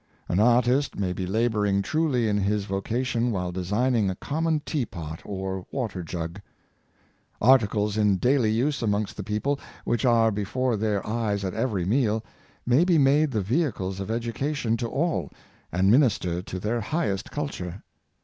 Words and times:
An 0.27 0.39
artist 0.39 0.97
may 0.97 1.13
be 1.13 1.27
laboring 1.27 1.83
truly 1.83 2.27
in 2.27 2.39
his 2.39 2.65
vocation 2.65 3.29
while 3.31 3.51
de 3.51 3.63
signing 3.63 4.09
a 4.09 4.15
common 4.15 4.59
teapot 4.61 5.19
or 5.23 5.67
water 5.71 6.01
jug. 6.01 6.41
Articles 7.39 7.97
in 7.97 8.17
daily 8.17 8.49
use 8.49 8.81
amongst 8.81 9.15
the 9.15 9.23
people, 9.23 9.59
which 9.85 10.03
are 10.03 10.31
before 10.31 10.75
their 10.75 11.05
eyes 11.05 11.45
at 11.45 11.53
every 11.53 11.85
meal, 11.85 12.25
may 12.65 12.83
be 12.83 12.97
made 12.97 13.29
the 13.29 13.41
vehicles 13.43 13.99
of 13.99 14.07
edu 14.07 14.33
cation 14.33 14.75
to 14.77 14.87
all, 14.89 15.29
and 15.71 15.91
minister 15.91 16.41
to 16.41 16.59
their 16.59 16.81
highest 16.81 17.29
culture. 17.29 17.83